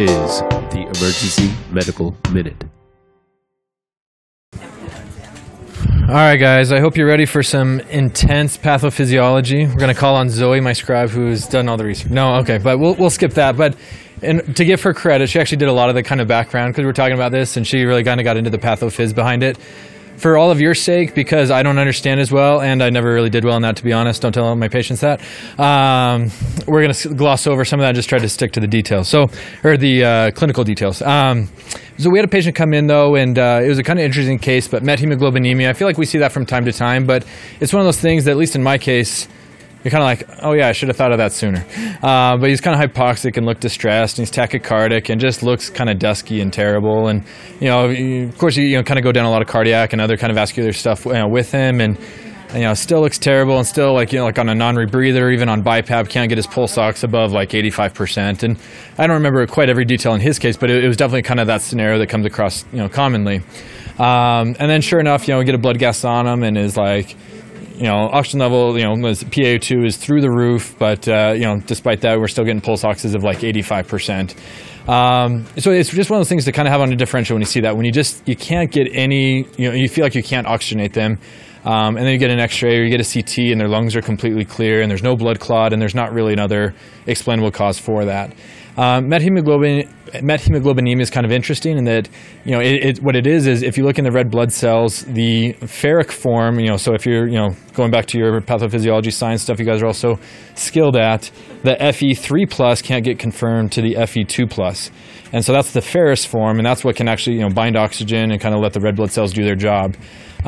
[0.00, 0.40] is
[0.70, 2.64] the Emergency Medical Minute.
[6.08, 9.68] All right, guys, I hope you're ready for some intense pathophysiology.
[9.68, 12.10] We're going to call on Zoe, my scribe, who's done all the research.
[12.10, 13.56] No, okay, but we'll, we'll skip that.
[13.56, 13.76] But
[14.22, 16.72] and to give her credit, she actually did a lot of the kind of background
[16.72, 19.42] because we're talking about this, and she really kind of got into the pathophys behind
[19.42, 19.58] it
[20.18, 23.30] for all of your sake, because I don't understand as well, and I never really
[23.30, 24.22] did well in that, to be honest.
[24.22, 25.20] Don't tell all my patients that.
[25.58, 26.30] Um,
[26.66, 29.08] we're going to gloss over some of that just try to stick to the details.
[29.08, 29.30] So,
[29.64, 31.00] or the uh, clinical details.
[31.02, 31.48] Um,
[31.98, 34.04] so we had a patient come in though, and uh, it was a kind of
[34.04, 35.68] interesting case, but methemoglobinemia.
[35.68, 37.24] I feel like we see that from time to time, but
[37.60, 39.28] it's one of those things that, at least in my case,
[39.88, 41.64] you're kind of like, oh yeah, I should have thought of that sooner.
[42.02, 45.70] Uh, but he's kind of hypoxic and looked distressed, and he's tachycardic and just looks
[45.70, 47.08] kind of dusky and terrible.
[47.08, 47.24] And
[47.60, 47.88] you know,
[48.28, 50.16] of course, you, you know, kind of go down a lot of cardiac and other
[50.16, 51.98] kind of vascular stuff you know, with him, and
[52.54, 55.48] you know, still looks terrible, and still like you know, like on a non-rebreather, even
[55.48, 58.42] on BiPAP, can't get his pulse ox above like 85%.
[58.42, 58.58] And
[58.98, 61.40] I don't remember quite every detail in his case, but it, it was definitely kind
[61.40, 63.42] of that scenario that comes across you know commonly.
[63.98, 66.58] Um, and then sure enough, you know, we get a blood gas on him, and
[66.58, 67.16] is like
[67.78, 71.60] you know, oxygen level, you know, PaO2 is through the roof, but uh, you know,
[71.60, 74.36] despite that, we're still getting pulse oxes of like 85%.
[74.88, 77.34] Um, so it's just one of those things to kind of have on a differential
[77.34, 77.76] when you see that.
[77.76, 80.92] When you just you can't get any, you know, you feel like you can't oxygenate
[80.92, 81.18] them,
[81.68, 83.94] um, and then you get an X-ray or you get a CT, and their lungs
[83.94, 86.74] are completely clear, and there's no blood clot, and there's not really another
[87.06, 88.32] explainable cause for that.
[88.78, 92.08] Um, methemoglobin, methemoglobinemia is kind of interesting in that,
[92.46, 94.50] you know, it, it, what it is is if you look in the red blood
[94.50, 98.40] cells, the ferric form, you know, so if you're, you know, going back to your
[98.40, 100.18] pathophysiology science stuff you guys are also
[100.54, 101.30] skilled at,
[101.64, 104.90] the Fe3 plus can't get confirmed to the Fe2 plus.
[105.32, 108.30] And so that's the ferrous form, and that's what can actually, you know, bind oxygen
[108.30, 109.96] and kind of let the red blood cells do their job.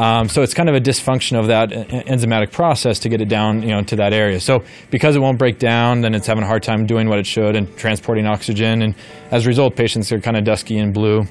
[0.00, 3.62] Um, so it's kind of a dysfunction of that enzymatic process to get it down,
[3.62, 4.40] you know, to that area.
[4.40, 7.26] So because it won't break down, then it's having a hard time doing what it
[7.26, 8.80] should and transporting oxygen.
[8.80, 8.94] And
[9.30, 11.26] as a result, patients are kind of dusky and blue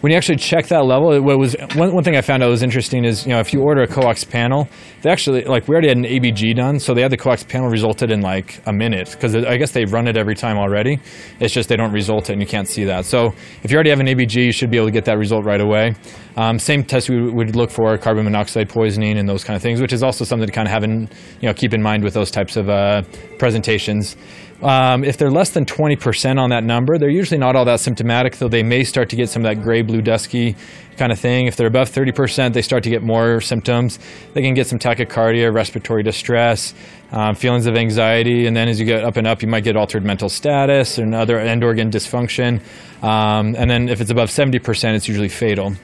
[0.00, 2.62] when you actually check that level, what was one, one thing I found out was
[2.62, 4.68] interesting is you know if you order a co-ox panel,
[5.02, 7.68] they actually like we already had an ABG done, so they had the co-ox panel
[7.68, 11.00] resulted in like a minute because I guess they run it every time already.
[11.40, 13.06] It's just they don't result it and you can't see that.
[13.06, 15.44] So if you already have an ABG, you should be able to get that result
[15.44, 15.94] right away.
[16.36, 19.80] Um, same test we would look for carbon monoxide poisoning and those kind of things,
[19.80, 21.08] which is also something to kind of have in
[21.40, 23.02] you know keep in mind with those types of uh,
[23.38, 24.16] presentations.
[24.62, 28.36] Um, if they're less than 20% on that number, they're usually not all that symptomatic,
[28.38, 30.56] though they may start to get some of that gray, blue, dusky
[30.96, 31.46] kind of thing.
[31.46, 34.00] If they're above 30%, they start to get more symptoms.
[34.34, 36.74] They can get some tachycardia, respiratory distress,
[37.12, 39.76] um, feelings of anxiety, and then as you get up and up, you might get
[39.76, 42.60] altered mental status and other end organ dysfunction.
[43.02, 45.74] Um, and then if it's above 70%, it's usually fatal.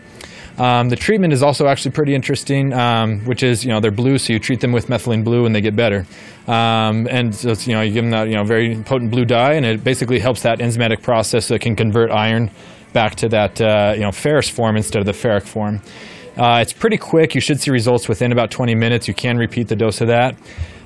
[0.59, 4.19] Um, the treatment is also actually pretty interesting, um, which is you know they're blue,
[4.19, 6.06] so you treat them with methylene blue and they get better.
[6.47, 9.54] Um, and so you know you give them that you know very potent blue dye,
[9.54, 12.50] and it basically helps that enzymatic process that can convert iron
[12.92, 15.81] back to that uh, you know ferrous form instead of the ferric form.
[16.37, 17.34] Uh, it's pretty quick.
[17.34, 19.06] You should see results within about 20 minutes.
[19.06, 20.36] You can repeat the dose of that.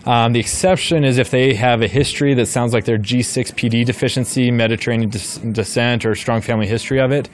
[0.06, 4.50] Um, the exception is if they have a history that sounds like their G6PD deficiency,
[4.50, 7.28] Mediterranean descent, or strong family history of it,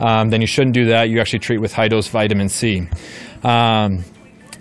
[0.00, 1.08] um, then you shouldn't do that.
[1.08, 2.88] You actually treat with high dose vitamin C.
[3.42, 4.04] Um,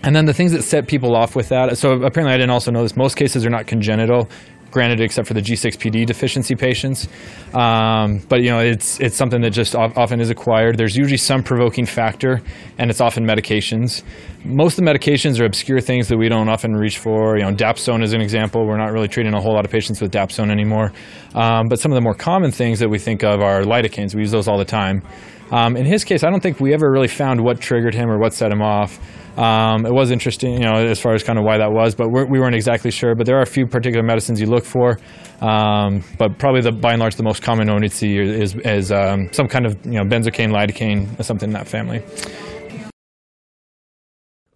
[0.01, 1.77] and then the things that set people off with that.
[1.77, 2.95] So apparently, I didn't also know this.
[2.95, 4.29] Most cases are not congenital
[4.71, 7.07] granted, except for the G6PD deficiency patients.
[7.53, 10.77] Um, but you know, it's it's something that just often is acquired.
[10.77, 12.41] There's usually some provoking factor,
[12.77, 14.03] and it's often medications.
[14.45, 17.37] Most of the medications are obscure things that we don't often reach for.
[17.37, 18.65] You know, dapsone is an example.
[18.65, 20.91] We're not really treating a whole lot of patients with dapsone anymore.
[21.35, 24.15] Um, but some of the more common things that we think of are lidocaines.
[24.15, 25.03] We use those all the time.
[25.51, 28.19] Um, in his case, I don't think we ever really found what triggered him or
[28.19, 28.99] what set him off.
[29.37, 32.09] Um, it was interesting, you know, as far as kind of why that was, but
[32.09, 33.15] we're, we were not exactly sure.
[33.15, 34.99] But there are a few particular medicines you look for,
[35.41, 38.91] um, but probably the by and large the most common known you'd see is, is
[38.91, 42.03] um, some kind of you know benzocaine, lidocaine, something in that family.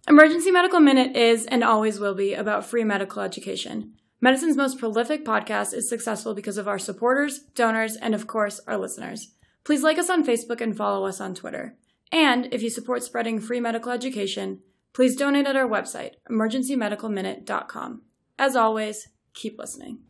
[0.06, 3.94] Emergency Medical Minute is and always will be about free medical education.
[4.20, 8.76] Medicine's most prolific podcast is successful because of our supporters, donors, and of course, our
[8.76, 9.34] listeners.
[9.64, 11.76] Please like us on Facebook and follow us on Twitter.
[12.12, 14.60] And if you support spreading free medical education,
[14.92, 18.02] please donate at our website, emergencymedicalminute.com.
[18.38, 20.04] As always, keep listening.